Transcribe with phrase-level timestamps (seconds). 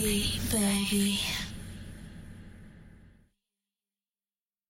[0.00, 0.40] baby.
[0.52, 1.47] baby.